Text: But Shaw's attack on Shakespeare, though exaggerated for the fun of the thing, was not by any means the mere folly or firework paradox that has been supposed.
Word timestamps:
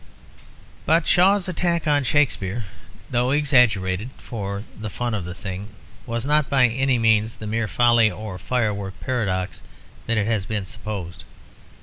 But 0.87 1.05
Shaw's 1.05 1.47
attack 1.47 1.85
on 1.85 2.03
Shakespeare, 2.03 2.65
though 3.11 3.29
exaggerated 3.29 4.09
for 4.17 4.63
the 4.75 4.89
fun 4.89 5.13
of 5.13 5.25
the 5.25 5.35
thing, 5.35 5.67
was 6.07 6.25
not 6.25 6.49
by 6.49 6.69
any 6.69 6.97
means 6.97 7.35
the 7.35 7.45
mere 7.45 7.67
folly 7.67 8.09
or 8.09 8.39
firework 8.39 8.99
paradox 8.99 9.61
that 10.07 10.17
has 10.17 10.47
been 10.47 10.65
supposed. 10.65 11.23